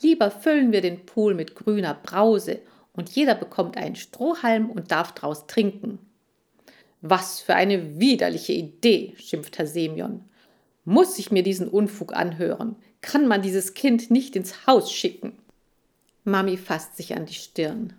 Lieber 0.00 0.30
füllen 0.30 0.72
wir 0.72 0.80
den 0.80 1.06
Pool 1.06 1.34
mit 1.34 1.54
grüner 1.54 1.94
Brause 1.94 2.60
und 2.92 3.10
jeder 3.10 3.34
bekommt 3.34 3.76
einen 3.76 3.96
Strohhalm 3.96 4.70
und 4.70 4.90
darf 4.90 5.12
draus 5.12 5.46
trinken. 5.46 5.98
Was 7.00 7.40
für 7.40 7.54
eine 7.54 7.98
widerliche 7.98 8.52
Idee, 8.52 9.14
schimpft 9.18 9.58
Herr 9.58 9.66
Semyon. 9.66 10.24
Muss 10.84 11.18
ich 11.18 11.30
mir 11.30 11.42
diesen 11.42 11.68
Unfug 11.68 12.14
anhören? 12.14 12.76
Kann 13.02 13.26
man 13.28 13.42
dieses 13.42 13.74
Kind 13.74 14.10
nicht 14.10 14.36
ins 14.36 14.66
Haus 14.66 14.90
schicken? 14.90 15.34
Mami 16.24 16.56
fasst 16.56 16.96
sich 16.96 17.14
an 17.14 17.26
die 17.26 17.34
Stirn. 17.34 17.92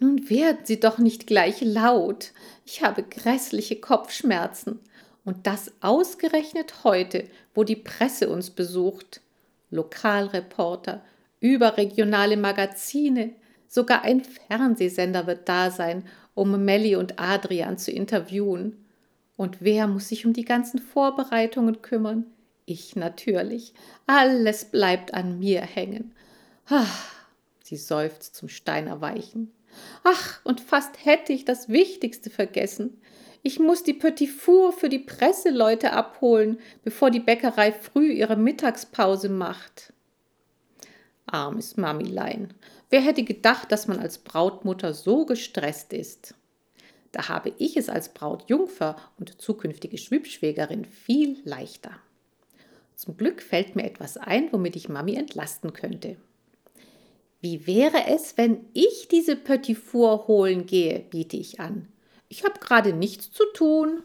Nun 0.00 0.28
werden 0.28 0.58
Sie 0.64 0.80
doch 0.80 0.98
nicht 0.98 1.26
gleich 1.26 1.60
laut. 1.60 2.32
Ich 2.66 2.82
habe 2.82 3.02
grässliche 3.02 3.76
Kopfschmerzen. 3.76 4.80
Und 5.24 5.46
das 5.46 5.72
ausgerechnet 5.80 6.84
heute, 6.84 7.24
wo 7.54 7.64
die 7.64 7.76
Presse 7.76 8.28
uns 8.28 8.50
besucht. 8.50 9.20
Lokalreporter, 9.70 11.02
überregionale 11.38 12.36
Magazine, 12.36 13.34
sogar 13.68 14.02
ein 14.02 14.22
Fernsehsender 14.24 15.26
wird 15.26 15.48
da 15.48 15.70
sein, 15.70 16.04
um 16.34 16.64
Melli 16.64 16.96
und 16.96 17.20
Adrian 17.20 17.78
zu 17.78 17.92
interviewen. 17.92 18.84
Und 19.36 19.58
wer 19.60 19.86
muss 19.86 20.08
sich 20.08 20.26
um 20.26 20.32
die 20.32 20.44
ganzen 20.44 20.80
Vorbereitungen 20.80 21.82
kümmern? 21.82 22.24
Ich 22.70 22.94
natürlich. 22.94 23.74
Alles 24.06 24.64
bleibt 24.64 25.12
an 25.12 25.40
mir 25.40 25.60
hängen. 25.60 26.14
Ach, 26.68 27.12
sie 27.64 27.76
seufzt 27.76 28.36
zum 28.36 28.48
Stein 28.48 28.86
erweichen. 28.86 29.50
Ach, 30.04 30.38
und 30.44 30.60
fast 30.60 31.04
hätte 31.04 31.32
ich 31.32 31.44
das 31.44 31.68
Wichtigste 31.68 32.30
vergessen. 32.30 33.02
Ich 33.42 33.58
muss 33.58 33.82
die 33.82 33.92
Petit 33.92 34.30
Four 34.30 34.72
für 34.72 34.88
die 34.88 35.00
Presseleute 35.00 35.92
abholen, 35.92 36.60
bevor 36.84 37.10
die 37.10 37.18
Bäckerei 37.18 37.72
früh 37.72 38.12
ihre 38.12 38.36
Mittagspause 38.36 39.30
macht. 39.30 39.92
Armes 41.26 41.76
Mamilein. 41.76 42.54
Wer 42.88 43.00
hätte 43.00 43.24
gedacht, 43.24 43.72
dass 43.72 43.88
man 43.88 43.98
als 43.98 44.18
Brautmutter 44.18 44.94
so 44.94 45.26
gestresst 45.26 45.92
ist? 45.92 46.36
Da 47.10 47.28
habe 47.28 47.52
ich 47.58 47.76
es 47.76 47.88
als 47.88 48.10
Brautjungfer 48.10 48.94
und 49.18 49.42
zukünftige 49.42 49.98
Schwibschwägerin 49.98 50.84
viel 50.84 51.40
leichter. 51.42 51.98
Zum 53.00 53.16
Glück 53.16 53.42
fällt 53.42 53.76
mir 53.76 53.84
etwas 53.84 54.16
ein, 54.16 54.52
womit 54.52 54.76
ich 54.76 54.88
Mami 54.88 55.14
entlasten 55.14 55.72
könnte. 55.72 56.16
Wie 57.40 57.66
wäre 57.66 58.06
es, 58.08 58.36
wenn 58.36 58.66
ich 58.74 59.08
diese 59.08 59.36
Petit 59.36 59.78
Four 59.78 60.26
holen 60.28 60.66
gehe, 60.66 61.00
biete 61.00 61.36
ich 61.38 61.60
an. 61.60 61.88
Ich 62.28 62.44
habe 62.44 62.60
gerade 62.60 62.92
nichts 62.92 63.30
zu 63.30 63.44
tun. 63.54 64.02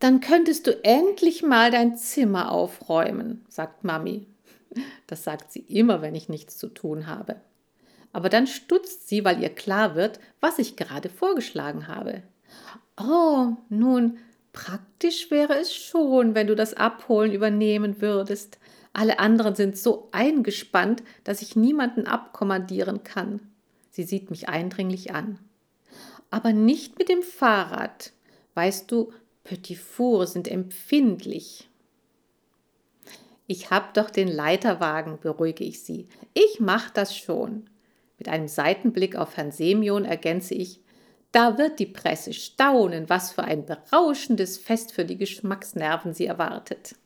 Dann 0.00 0.20
könntest 0.20 0.66
du 0.66 0.84
endlich 0.84 1.42
mal 1.42 1.70
dein 1.70 1.96
Zimmer 1.96 2.50
aufräumen, 2.50 3.44
sagt 3.48 3.84
Mami. 3.84 4.26
Das 5.06 5.22
sagt 5.24 5.52
sie 5.52 5.60
immer, 5.60 6.02
wenn 6.02 6.14
ich 6.14 6.28
nichts 6.28 6.58
zu 6.58 6.68
tun 6.68 7.06
habe 7.06 7.36
aber 8.12 8.28
dann 8.28 8.46
stutzt 8.46 9.08
sie, 9.08 9.24
weil 9.24 9.42
ihr 9.42 9.50
klar 9.50 9.94
wird, 9.94 10.18
was 10.40 10.58
ich 10.58 10.76
gerade 10.76 11.08
vorgeschlagen 11.08 11.88
habe. 11.88 12.22
Oh, 13.00 13.56
nun, 13.68 14.18
praktisch 14.52 15.30
wäre 15.30 15.58
es 15.58 15.74
schon, 15.74 16.34
wenn 16.34 16.46
du 16.46 16.56
das 16.56 16.74
Abholen 16.74 17.32
übernehmen 17.32 18.00
würdest. 18.00 18.58
Alle 18.92 19.18
anderen 19.18 19.54
sind 19.54 19.76
so 19.76 20.08
eingespannt, 20.12 21.02
dass 21.24 21.42
ich 21.42 21.56
niemanden 21.56 22.06
abkommandieren 22.06 23.04
kann. 23.04 23.40
Sie 23.90 24.02
sieht 24.02 24.30
mich 24.30 24.48
eindringlich 24.48 25.12
an. 25.12 25.38
Aber 26.30 26.52
nicht 26.52 26.98
mit 26.98 27.08
dem 27.08 27.22
Fahrrad. 27.22 28.12
Weißt 28.54 28.90
du, 28.90 29.12
Petit 29.44 29.78
Four 29.78 30.26
sind 30.26 30.48
empfindlich. 30.48 31.68
Ich 33.46 33.70
hab 33.70 33.94
doch 33.94 34.10
den 34.10 34.28
Leiterwagen, 34.28 35.18
beruhige 35.20 35.64
ich 35.64 35.82
sie. 35.82 36.06
Ich 36.34 36.60
mach 36.60 36.90
das 36.90 37.16
schon. 37.16 37.68
Mit 38.16 38.28
einem 38.28 38.48
Seitenblick 38.48 39.16
auf 39.16 39.36
Herrn 39.36 39.50
Semyon 39.50 40.04
ergänze 40.04 40.54
ich, 40.54 40.80
da 41.32 41.58
wird 41.58 41.78
die 41.78 41.86
Presse 41.86 42.32
staunen, 42.32 43.08
was 43.08 43.32
für 43.32 43.44
ein 43.44 43.64
berauschendes 43.66 44.58
Fest 44.58 44.92
für 44.92 45.04
die 45.04 45.16
Geschmacksnerven 45.16 46.12
sie 46.12 46.26
erwartet. 46.26 46.96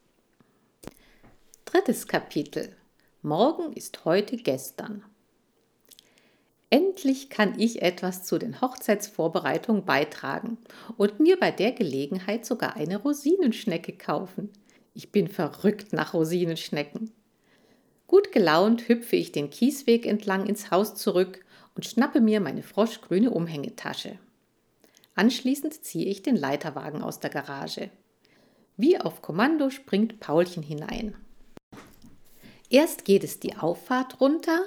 Drittes 1.64 2.06
Kapitel. 2.06 2.74
Morgen 3.22 3.72
ist 3.72 4.04
heute 4.04 4.36
gestern. 4.36 5.04
Endlich 6.70 7.30
kann 7.30 7.58
ich 7.58 7.82
etwas 7.82 8.24
zu 8.24 8.38
den 8.38 8.60
Hochzeitsvorbereitungen 8.60 9.84
beitragen 9.84 10.58
und 10.96 11.20
mir 11.20 11.38
bei 11.38 11.50
der 11.50 11.72
Gelegenheit 11.72 12.44
sogar 12.44 12.76
eine 12.76 12.96
Rosinenschnecke 12.96 13.92
kaufen. 13.92 14.50
Ich 14.94 15.12
bin 15.12 15.28
verrückt 15.28 15.92
nach 15.92 16.14
Rosinenschnecken. 16.14 17.12
Gut 18.06 18.32
gelaunt 18.32 18.88
hüpfe 18.88 19.16
ich 19.16 19.32
den 19.32 19.50
Kiesweg 19.50 20.06
entlang 20.06 20.46
ins 20.46 20.70
Haus 20.70 20.94
zurück 20.94 21.43
und 21.74 21.84
schnappe 21.84 22.20
mir 22.20 22.40
meine 22.40 22.62
froschgrüne 22.62 23.30
Umhängetasche. 23.30 24.18
Anschließend 25.14 25.84
ziehe 25.84 26.06
ich 26.06 26.22
den 26.22 26.36
Leiterwagen 26.36 27.02
aus 27.02 27.20
der 27.20 27.30
Garage. 27.30 27.90
Wie 28.76 28.98
auf 29.00 29.22
Kommando 29.22 29.70
springt 29.70 30.20
Paulchen 30.20 30.62
hinein. 30.62 31.14
Erst 32.70 33.04
geht 33.04 33.22
es 33.24 33.40
die 33.40 33.56
Auffahrt 33.56 34.20
runter, 34.20 34.64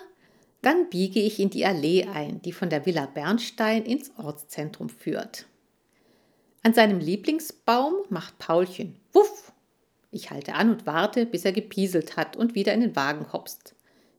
dann 0.62 0.90
biege 0.90 1.20
ich 1.20 1.40
in 1.40 1.50
die 1.50 1.66
Allee 1.66 2.06
ein, 2.06 2.42
die 2.42 2.52
von 2.52 2.70
der 2.70 2.86
Villa 2.86 3.06
Bernstein 3.06 3.84
ins 3.86 4.12
Ortszentrum 4.18 4.90
führt. 4.90 5.46
An 6.64 6.74
seinem 6.74 7.00
Lieblingsbaum 7.00 7.94
macht 8.10 8.38
Paulchen 8.40 8.96
Wuff 9.14 9.52
ich 10.12 10.32
halte 10.32 10.56
an 10.56 10.70
und 10.70 10.86
warte, 10.86 11.26
bis 11.26 11.46
er 11.46 11.52
gepieselt 11.52 12.16
hat 12.16 12.36
und 12.38 12.56
wieder 12.56 12.74
in 12.74 12.82
den 12.82 12.96
Wagen 12.96 13.32
hopst. 13.34 13.76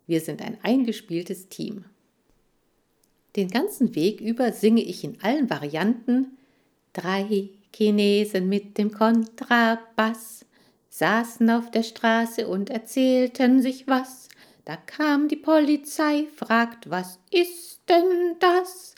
Wir 0.07 0.21
sind 0.21 0.43
ein 0.43 0.59
eingespieltes 0.63 1.49
Team. 1.49 1.85
Den 3.37 3.49
ganzen 3.49 3.95
Weg 3.95 4.21
über 4.21 4.53
singe 4.53 4.83
ich 4.83 5.05
in 5.05 5.21
allen 5.23 5.51
Varianten 5.51 6.39
Drei 6.93 7.51
Chinesen 7.75 8.49
mit 8.49 8.77
dem 8.79 8.91
Kontrabass 8.91 10.45
saßen 10.91 11.49
auf 11.51 11.71
der 11.71 11.85
Straße 11.85 12.49
und 12.49 12.71
erzählten 12.71 13.63
sich 13.63 13.87
was. 13.87 14.29
Da 14.65 14.77
kam 14.77 15.29
die 15.29 15.37
Polizei, 15.37 16.27
fragt, 16.35 16.91
was 16.91 17.21
ist 17.31 17.83
denn 17.89 18.37
das? 18.41 18.97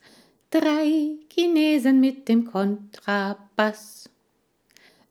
Drei 0.51 1.19
Chinesen 1.31 2.01
mit 2.01 2.29
dem 2.29 2.47
Kontrabass. 2.47 4.09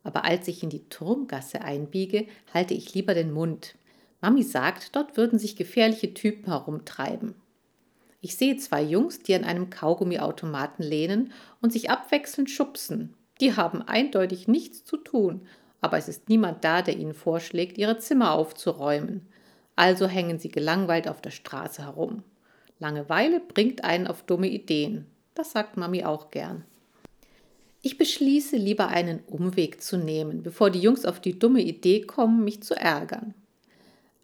Aber 0.04 0.26
als 0.26 0.48
ich 0.48 0.64
in 0.64 0.70
die 0.70 0.90
Turmgasse 0.90 1.62
einbiege, 1.62 2.26
halte 2.54 2.74
ich 2.74 2.96
lieber 2.96 3.14
den 3.14 3.32
Mund. 3.32 3.76
Mami 4.22 4.44
sagt, 4.44 4.96
dort 4.96 5.16
würden 5.16 5.38
sich 5.38 5.56
gefährliche 5.56 6.14
Typen 6.14 6.46
herumtreiben. 6.46 7.36
Ich 8.22 8.36
sehe 8.36 8.58
zwei 8.58 8.82
Jungs, 8.82 9.20
die 9.20 9.34
an 9.36 9.44
einem 9.44 9.70
Kaugummiautomaten 9.70 10.84
lehnen 10.84 11.32
und 11.62 11.72
sich 11.72 11.90
abwechselnd 11.90 12.50
schubsen. 12.50 13.16
Die 13.40 13.56
haben 13.56 13.82
eindeutig 13.82 14.48
nichts 14.48 14.84
zu 14.84 14.98
tun, 14.98 15.48
aber 15.82 15.98
es 15.98 16.10
ist 16.10 16.28
niemand 16.28 16.64
da, 16.64 16.82
der 16.82 16.98
ihnen 16.98 17.14
vorschlägt, 17.14 17.78
ihre 17.78 17.98
Zimmer 17.98 18.34
aufzuräumen. 18.34 19.28
Also 19.76 20.08
hängen 20.08 20.40
sie 20.40 20.50
gelangweilt 20.50 21.08
auf 21.08 21.22
der 21.22 21.32
Straße 21.32 21.84
herum. 21.84 22.24
Langeweile 22.80 23.40
bringt 23.40 23.84
einen 23.86 24.08
auf 24.08 24.24
dumme 24.24 24.50
Ideen. 24.50 25.06
Das 25.36 25.52
sagt 25.52 25.78
Mami 25.78 26.04
auch 26.04 26.32
gern. 26.32 26.66
Ich 27.82 27.98
beschließe 27.98 28.58
lieber 28.58 28.90
einen 28.90 29.20
Umweg 29.20 29.82
zu 29.82 29.98
nehmen, 29.98 30.44
bevor 30.44 30.70
die 30.70 30.82
Jungs 30.82 31.06
auf 31.06 31.22
die 31.22 31.40
dumme 31.40 31.62
Idee 31.62 32.02
kommen, 32.02 32.44
mich 32.44 32.62
zu 32.62 32.76
ärgern. 32.76 33.34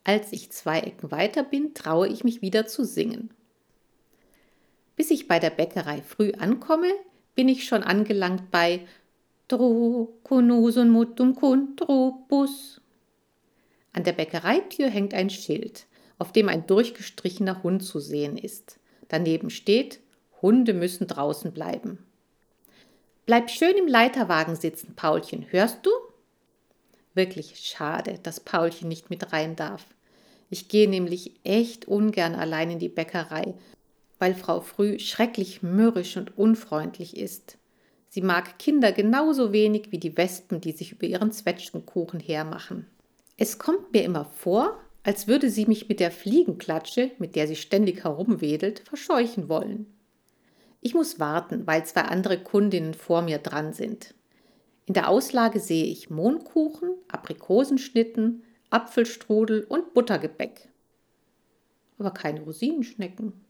Als 0.04 0.34
ich 0.34 0.52
zwei 0.52 0.82
Ecken 0.82 1.10
weiter 1.12 1.44
bin, 1.44 1.74
traue 1.74 2.10
ich 2.10 2.26
mich 2.26 2.42
wieder 2.42 2.68
zu 2.68 2.84
singen. 2.84 3.30
Bis 4.96 5.12
ich 5.12 5.28
bei 5.28 5.40
der 5.40 5.50
Bäckerei 5.50 6.02
früh 6.02 6.32
ankomme, 6.34 6.92
bin 7.36 7.50
ich 7.50 7.66
schon 7.66 7.84
angelangt 7.84 8.50
bei 8.52 8.82
Dro 9.48 10.18
Konusun 10.24 10.90
mutum 10.90 11.36
Kuntrobus. 11.36 12.82
An 13.94 14.04
der 14.04 14.14
Bäckereitür 14.14 14.90
hängt 14.90 15.14
ein 15.14 15.30
Schild, 15.30 15.86
auf 16.18 16.32
dem 16.32 16.50
ein 16.50 16.66
durchgestrichener 16.66 17.62
Hund 17.64 17.84
zu 17.84 18.00
sehen 18.00 18.38
ist. 18.38 18.80
Daneben 19.08 19.50
steht, 19.50 20.00
Hunde 20.42 20.74
müssen 20.74 21.08
draußen 21.08 21.52
bleiben. 21.52 22.00
Bleib 23.26 23.50
schön 23.50 23.76
im 23.78 23.88
Leiterwagen 23.88 24.56
sitzen, 24.56 24.96
Paulchen, 24.96 25.46
hörst 25.52 25.86
du? 25.86 25.90
Wirklich 27.14 27.60
schade, 27.60 28.20
dass 28.22 28.40
Paulchen 28.40 28.88
nicht 28.88 29.10
mit 29.10 29.32
rein 29.32 29.56
darf. 29.56 29.86
Ich 30.50 30.68
gehe 30.68 30.90
nämlich 30.90 31.32
echt 31.44 31.88
ungern 31.88 32.36
allein 32.36 32.72
in 32.72 32.80
die 32.80 32.90
Bäckerei, 32.90 33.56
weil 34.20 34.34
Frau 34.34 34.62
Früh 34.62 35.00
schrecklich 35.00 35.62
mürrisch 35.64 36.18
und 36.18 36.38
unfreundlich 36.38 37.18
ist. 37.18 37.58
Sie 38.10 38.22
mag 38.22 38.60
Kinder 38.60 38.92
genauso 38.92 39.52
wenig 39.52 39.92
wie 39.92 40.00
die 40.00 40.16
Wespen, 40.16 40.62
die 40.62 40.72
sich 40.72 40.94
über 40.94 41.06
ihren 41.06 41.32
Zwetschgenkuchen 41.32 42.20
hermachen. 42.20 42.88
Es 43.38 43.60
kommt 43.60 43.92
mir 43.92 44.04
immer 44.04 44.26
vor, 44.26 44.80
als 45.04 45.28
würde 45.28 45.50
sie 45.50 45.66
mich 45.66 45.90
mit 45.90 46.00
der 46.00 46.12
Fliegenklatsche, 46.12 47.12
mit 47.20 47.36
der 47.36 47.48
sie 47.48 47.56
ständig 47.56 48.04
herumwedelt, 48.04 48.80
verscheuchen 48.80 49.50
wollen. 49.50 49.86
Ich 50.82 50.94
muss 50.94 51.20
warten, 51.20 51.68
weil 51.68 51.86
zwei 51.86 52.04
andere 52.04 52.42
Kundinnen 52.42 52.94
vor 52.94 53.22
mir 53.22 53.40
dran 53.40 53.74
sind. 53.74 54.16
In 54.86 54.94
der 54.94 55.10
Auslage 55.10 55.60
sehe 55.60 55.86
ich 55.86 56.10
Mohnkuchen, 56.10 56.92
Aprikosenschnitten, 57.08 58.44
Apfelstrudel 58.70 59.64
und 59.64 59.94
Buttergebäck. 59.94 60.70
Aber 61.98 62.12
keine 62.12 62.42
Rosinenschnecken. 62.42 63.45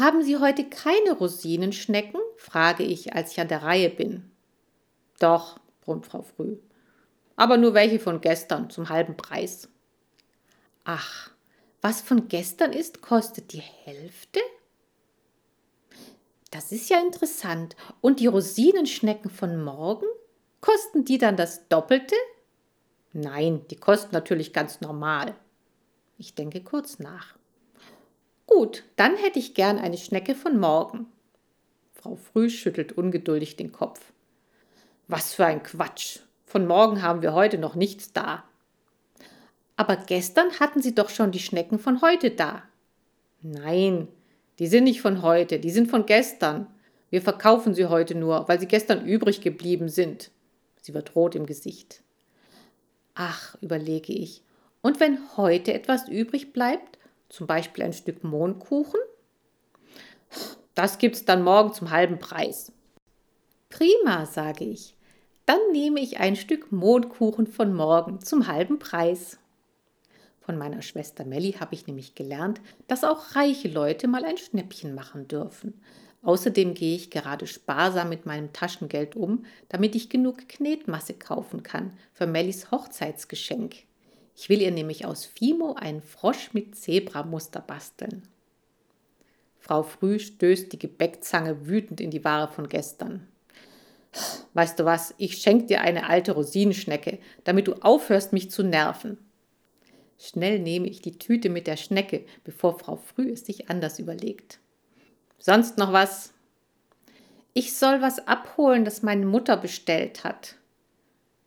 Haben 0.00 0.22
Sie 0.22 0.38
heute 0.38 0.64
keine 0.64 1.12
Rosinenschnecken? 1.12 2.22
frage 2.38 2.84
ich, 2.84 3.12
als 3.12 3.32
ich 3.32 3.40
an 3.40 3.48
der 3.48 3.62
Reihe 3.62 3.90
bin. 3.90 4.30
Doch, 5.18 5.60
brummt 5.82 6.06
Frau 6.06 6.22
Früh. 6.22 6.56
Aber 7.36 7.58
nur 7.58 7.74
welche 7.74 8.00
von 8.00 8.22
gestern 8.22 8.70
zum 8.70 8.88
halben 8.88 9.18
Preis. 9.18 9.68
Ach, 10.84 11.30
was 11.82 12.00
von 12.00 12.28
gestern 12.28 12.72
ist, 12.72 13.02
kostet 13.02 13.52
die 13.52 13.60
Hälfte? 13.60 14.40
Das 16.50 16.72
ist 16.72 16.88
ja 16.88 16.98
interessant. 16.98 17.76
Und 18.00 18.20
die 18.20 18.26
Rosinenschnecken 18.26 19.30
von 19.30 19.62
morgen? 19.62 20.06
Kosten 20.62 21.04
die 21.04 21.18
dann 21.18 21.36
das 21.36 21.68
Doppelte? 21.68 22.16
Nein, 23.12 23.66
die 23.68 23.76
kosten 23.76 24.14
natürlich 24.14 24.54
ganz 24.54 24.80
normal. 24.80 25.34
Ich 26.16 26.34
denke 26.34 26.62
kurz 26.62 26.98
nach. 27.00 27.34
Gut, 28.50 28.82
dann 28.96 29.16
hätte 29.16 29.38
ich 29.38 29.54
gern 29.54 29.78
eine 29.78 29.96
Schnecke 29.96 30.34
von 30.34 30.58
morgen. 30.58 31.06
Frau 31.92 32.16
Früh 32.16 32.50
schüttelt 32.50 32.92
ungeduldig 32.92 33.56
den 33.56 33.70
Kopf. 33.70 34.00
Was 35.06 35.32
für 35.32 35.46
ein 35.46 35.62
Quatsch. 35.62 36.18
Von 36.44 36.66
morgen 36.66 37.00
haben 37.00 37.22
wir 37.22 37.32
heute 37.32 37.58
noch 37.58 37.76
nichts 37.76 38.12
da. 38.12 38.42
Aber 39.76 39.96
gestern 39.96 40.50
hatten 40.58 40.82
Sie 40.82 40.94
doch 40.94 41.10
schon 41.10 41.30
die 41.30 41.38
Schnecken 41.38 41.78
von 41.78 42.02
heute 42.02 42.32
da. 42.32 42.64
Nein, 43.40 44.08
die 44.58 44.66
sind 44.66 44.84
nicht 44.84 45.00
von 45.00 45.22
heute, 45.22 45.58
die 45.58 45.70
sind 45.70 45.88
von 45.88 46.04
gestern. 46.04 46.66
Wir 47.08 47.22
verkaufen 47.22 47.72
sie 47.72 47.86
heute 47.86 48.14
nur, 48.14 48.46
weil 48.48 48.60
sie 48.60 48.66
gestern 48.66 49.06
übrig 49.06 49.40
geblieben 49.40 49.88
sind. 49.88 50.30
Sie 50.82 50.92
wird 50.92 51.16
rot 51.16 51.34
im 51.34 51.46
Gesicht. 51.46 52.02
Ach, 53.14 53.56
überlege 53.62 54.12
ich, 54.12 54.42
und 54.82 55.00
wenn 55.00 55.18
heute 55.36 55.72
etwas 55.72 56.08
übrig 56.08 56.52
bleibt, 56.52 56.98
zum 57.30 57.46
Beispiel 57.46 57.84
ein 57.84 57.94
Stück 57.94 58.22
Mohnkuchen? 58.22 59.00
Das 60.74 60.98
gibt's 60.98 61.24
dann 61.24 61.42
morgen 61.42 61.72
zum 61.72 61.90
halben 61.90 62.18
Preis. 62.18 62.72
Prima, 63.70 64.26
sage 64.26 64.64
ich. 64.64 64.94
Dann 65.46 65.60
nehme 65.72 66.00
ich 66.00 66.20
ein 66.20 66.36
Stück 66.36 66.70
Mohnkuchen 66.70 67.46
von 67.46 67.74
morgen 67.74 68.20
zum 68.20 68.46
halben 68.46 68.78
Preis. 68.78 69.38
Von 70.40 70.58
meiner 70.58 70.82
Schwester 70.82 71.24
Melli 71.24 71.52
habe 71.52 71.74
ich 71.74 71.86
nämlich 71.86 72.14
gelernt, 72.14 72.60
dass 72.88 73.04
auch 73.04 73.36
reiche 73.36 73.68
Leute 73.68 74.08
mal 74.08 74.24
ein 74.24 74.36
Schnäppchen 74.36 74.94
machen 74.94 75.28
dürfen. 75.28 75.80
Außerdem 76.22 76.74
gehe 76.74 76.96
ich 76.96 77.10
gerade 77.10 77.46
sparsam 77.46 78.08
mit 78.08 78.26
meinem 78.26 78.52
Taschengeld 78.52 79.16
um, 79.16 79.44
damit 79.68 79.94
ich 79.94 80.10
genug 80.10 80.48
Knetmasse 80.48 81.14
kaufen 81.14 81.62
kann 81.62 81.96
für 82.12 82.26
Mellis 82.26 82.70
Hochzeitsgeschenk. 82.70 83.76
Ich 84.36 84.48
will 84.48 84.62
ihr 84.62 84.70
nämlich 84.70 85.04
aus 85.04 85.26
Fimo 85.26 85.74
einen 85.74 86.02
Frosch 86.02 86.52
mit 86.52 86.76
Zebramuster 86.76 87.60
basteln. 87.60 88.22
Frau 89.58 89.82
Früh 89.82 90.18
stößt 90.18 90.72
die 90.72 90.78
Gebäckzange 90.78 91.66
wütend 91.66 92.00
in 92.00 92.10
die 92.10 92.24
Ware 92.24 92.48
von 92.48 92.68
gestern. 92.68 93.26
Weißt 94.54 94.78
du 94.80 94.84
was, 94.84 95.14
ich 95.18 95.38
schenk 95.38 95.68
dir 95.68 95.82
eine 95.82 96.08
alte 96.08 96.32
Rosinenschnecke, 96.32 97.18
damit 97.44 97.68
du 97.68 97.74
aufhörst, 97.74 98.32
mich 98.32 98.50
zu 98.50 98.62
nerven. 98.62 99.18
Schnell 100.18 100.58
nehme 100.58 100.88
ich 100.88 101.00
die 101.00 101.18
Tüte 101.18 101.48
mit 101.48 101.66
der 101.66 101.76
Schnecke, 101.76 102.24
bevor 102.44 102.78
Frau 102.78 102.96
Früh 102.96 103.30
es 103.30 103.46
sich 103.46 103.70
anders 103.70 103.98
überlegt. 103.98 104.58
Sonst 105.38 105.78
noch 105.78 105.92
was? 105.92 106.32
Ich 107.54 107.76
soll 107.76 108.02
was 108.02 108.26
abholen, 108.26 108.84
das 108.84 109.02
meine 109.02 109.26
Mutter 109.26 109.56
bestellt 109.56 110.24
hat. 110.24 110.56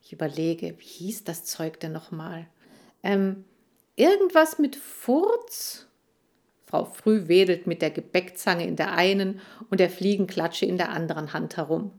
Ich 0.03 0.11
überlege, 0.11 0.75
wie 0.79 0.85
hieß 0.85 1.23
das 1.23 1.45
Zeug 1.45 1.79
denn 1.79 1.91
nochmal? 1.91 2.47
Ähm, 3.03 3.43
irgendwas 3.95 4.57
mit 4.57 4.75
Furz? 4.75 5.87
Frau 6.65 6.85
Früh 6.85 7.27
wedelt 7.27 7.67
mit 7.67 7.83
der 7.83 7.91
Gebäckzange 7.91 8.65
in 8.65 8.75
der 8.75 8.93
einen 8.93 9.39
und 9.69 9.79
der 9.79 9.91
Fliegenklatsche 9.91 10.65
in 10.65 10.77
der 10.77 10.89
anderen 10.89 11.33
Hand 11.33 11.57
herum. 11.57 11.91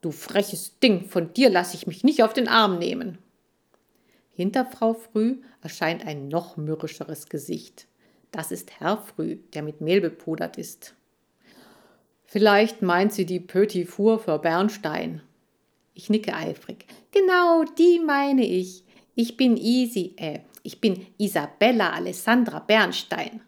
Du 0.00 0.10
freches 0.10 0.78
Ding, 0.78 1.08
von 1.08 1.34
dir 1.34 1.50
lasse 1.50 1.76
ich 1.76 1.86
mich 1.86 2.04
nicht 2.04 2.22
auf 2.22 2.32
den 2.32 2.48
Arm 2.48 2.78
nehmen. 2.78 3.18
Hinter 4.32 4.64
Frau 4.64 4.94
Früh 4.94 5.38
erscheint 5.62 6.06
ein 6.06 6.28
noch 6.28 6.56
mürrischeres 6.56 7.28
Gesicht. 7.28 7.88
Das 8.30 8.52
ist 8.52 8.80
Herr 8.80 8.98
Früh, 8.98 9.36
der 9.54 9.62
mit 9.62 9.80
Mehl 9.80 10.00
bepudert 10.00 10.58
ist. 10.58 10.94
Vielleicht 12.24 12.82
meint 12.82 13.12
sie 13.12 13.26
die 13.26 13.40
Petit 13.40 13.88
Four 13.88 14.18
für 14.18 14.38
Bernstein. 14.38 15.22
Ich 15.94 16.10
nicke 16.10 16.34
eifrig. 16.34 16.86
Genau, 17.12 17.64
die 17.78 17.98
meine 17.98 18.46
ich. 18.46 18.84
Ich 19.18 19.38
bin 19.38 19.56
Isi, 19.56 20.12
äh, 20.18 20.40
ich 20.62 20.78
bin 20.78 21.06
Isabella 21.16 21.94
Alessandra 21.94 22.58
Bernstein. 22.58 23.40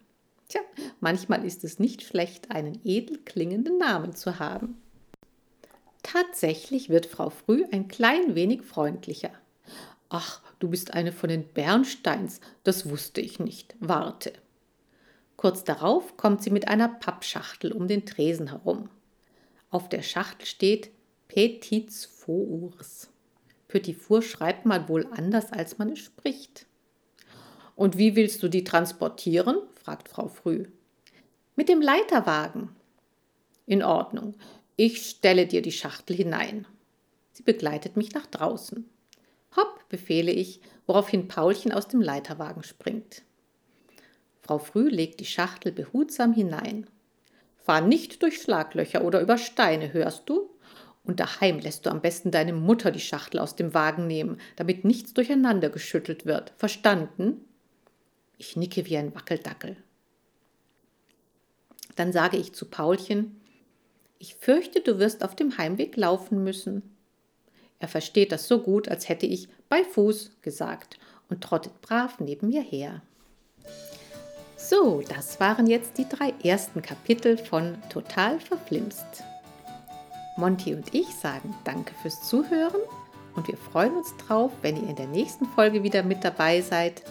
Tja, 0.48 0.62
manchmal 1.00 1.44
ist 1.44 1.62
es 1.62 1.78
nicht 1.78 2.02
schlecht, 2.02 2.50
einen 2.50 2.80
edel 2.84 3.18
klingenden 3.18 3.76
Namen 3.76 4.16
zu 4.16 4.38
haben. 4.38 4.78
Tatsächlich 6.02 6.88
wird 6.88 7.04
Frau 7.04 7.28
Früh 7.28 7.66
ein 7.70 7.86
klein 7.86 8.34
wenig 8.34 8.62
freundlicher. 8.62 9.30
Ach, 10.08 10.40
du 10.58 10.70
bist 10.70 10.94
eine 10.94 11.12
von 11.12 11.28
den 11.28 11.46
Bernsteins, 11.46 12.40
das 12.64 12.88
wusste 12.88 13.20
ich 13.20 13.38
nicht. 13.38 13.76
Warte. 13.78 14.32
Kurz 15.36 15.64
darauf 15.64 16.16
kommt 16.16 16.42
sie 16.42 16.50
mit 16.50 16.66
einer 16.66 16.88
Pappschachtel 16.88 17.72
um 17.72 17.88
den 17.88 18.06
Tresen 18.06 18.48
herum. 18.48 18.88
Auf 19.68 19.90
der 19.90 20.00
Schachtel 20.00 20.46
steht 20.46 20.90
Petits 21.28 22.06
Fours. 22.06 23.10
Petit 23.68 23.94
Four 23.94 24.22
schreibt 24.22 24.64
man 24.64 24.88
wohl 24.88 25.06
anders, 25.12 25.52
als 25.52 25.78
man 25.78 25.90
es 25.90 25.98
spricht. 26.00 26.66
Und 27.76 27.96
wie 27.98 28.16
willst 28.16 28.42
du 28.42 28.48
die 28.48 28.64
transportieren? 28.64 29.58
fragt 29.74 30.08
Frau 30.08 30.28
Früh. 30.28 30.66
Mit 31.54 31.68
dem 31.68 31.80
Leiterwagen. 31.80 32.70
In 33.66 33.82
Ordnung. 33.82 34.34
Ich 34.76 35.08
stelle 35.08 35.46
dir 35.46 35.60
die 35.60 35.72
Schachtel 35.72 36.16
hinein. 36.16 36.66
Sie 37.32 37.42
begleitet 37.42 37.96
mich 37.96 38.14
nach 38.14 38.26
draußen. 38.26 38.88
Hopp, 39.56 39.88
befehle 39.88 40.32
ich, 40.32 40.60
woraufhin 40.86 41.28
Paulchen 41.28 41.72
aus 41.72 41.88
dem 41.88 42.00
Leiterwagen 42.00 42.62
springt. 42.62 43.22
Frau 44.40 44.58
Früh 44.58 44.88
legt 44.88 45.20
die 45.20 45.26
Schachtel 45.26 45.72
behutsam 45.72 46.32
hinein. 46.32 46.86
Fahr 47.56 47.82
nicht 47.82 48.22
durch 48.22 48.40
Schlaglöcher 48.40 49.04
oder 49.04 49.20
über 49.20 49.36
Steine, 49.36 49.92
hörst 49.92 50.28
du? 50.28 50.48
Und 51.08 51.20
daheim 51.20 51.58
lässt 51.58 51.86
du 51.86 51.90
am 51.90 52.02
besten 52.02 52.30
deine 52.30 52.52
Mutter 52.52 52.90
die 52.90 53.00
Schachtel 53.00 53.40
aus 53.40 53.56
dem 53.56 53.72
Wagen 53.72 54.06
nehmen, 54.06 54.38
damit 54.56 54.84
nichts 54.84 55.14
durcheinander 55.14 55.70
geschüttelt 55.70 56.26
wird. 56.26 56.52
Verstanden? 56.58 57.46
Ich 58.36 58.56
nicke 58.56 58.84
wie 58.84 58.98
ein 58.98 59.14
Wackeldackel. 59.14 59.78
Dann 61.96 62.12
sage 62.12 62.36
ich 62.36 62.52
zu 62.52 62.66
Paulchen, 62.66 63.40
ich 64.18 64.34
fürchte, 64.34 64.82
du 64.82 64.98
wirst 64.98 65.24
auf 65.24 65.34
dem 65.34 65.56
Heimweg 65.56 65.96
laufen 65.96 66.44
müssen. 66.44 66.82
Er 67.78 67.88
versteht 67.88 68.30
das 68.30 68.46
so 68.46 68.60
gut, 68.60 68.88
als 68.88 69.08
hätte 69.08 69.24
ich 69.24 69.48
bei 69.70 69.84
Fuß 69.84 70.32
gesagt 70.42 70.98
und 71.30 71.42
trottet 71.42 71.80
brav 71.80 72.20
neben 72.20 72.48
mir 72.48 72.62
her. 72.62 73.00
So, 74.58 75.02
das 75.08 75.40
waren 75.40 75.68
jetzt 75.68 75.96
die 75.96 76.06
drei 76.06 76.34
ersten 76.44 76.82
Kapitel 76.82 77.38
von 77.38 77.78
Total 77.88 78.38
verflimst. 78.38 79.24
Monty 80.38 80.72
und 80.74 80.94
ich 80.94 81.14
sagen 81.14 81.54
Danke 81.64 81.92
fürs 82.00 82.22
Zuhören 82.22 82.80
und 83.34 83.48
wir 83.48 83.56
freuen 83.56 83.96
uns 83.96 84.16
drauf, 84.16 84.52
wenn 84.62 84.76
ihr 84.76 84.88
in 84.88 84.96
der 84.96 85.08
nächsten 85.08 85.46
Folge 85.46 85.82
wieder 85.82 86.02
mit 86.02 86.24
dabei 86.24 86.60
seid, 86.60 87.02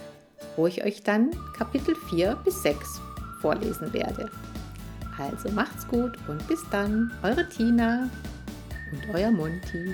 wo 0.55 0.65
ich 0.65 0.83
euch 0.83 1.03
dann 1.03 1.31
Kapitel 1.55 1.95
4 2.09 2.37
bis 2.43 2.63
6 2.63 3.01
vorlesen 3.41 3.93
werde. 3.93 4.31
Also 5.17 5.49
macht's 5.49 5.87
gut 5.87 6.17
und 6.27 6.47
bis 6.47 6.63
dann, 6.71 7.11
eure 7.21 7.47
Tina 7.49 8.09
und 8.91 9.13
euer 9.13 9.31
Monty. 9.31 9.93